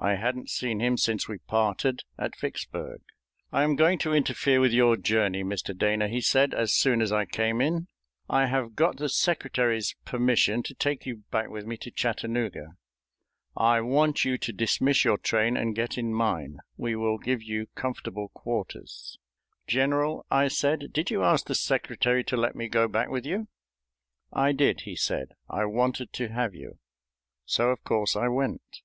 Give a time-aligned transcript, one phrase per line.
[0.00, 3.02] I hadn't seen him since we parted at Vicksburg.
[3.52, 5.78] "I am going to interfere with your journey, Mr.
[5.78, 7.86] Dana," he said as soon as I came in.
[8.28, 12.72] "I have got the Secretary's permission to take you back with me to Chattanooga.
[13.56, 17.68] I want you to dismiss your train and get in mine; we will give you
[17.76, 19.20] comfortable quarters."
[19.68, 23.46] "General," I said, "did you ask the Secretary to let me go back with you?"
[24.32, 26.80] "I did," he said; "I wanted to have you."
[27.44, 28.82] So, of course, I went.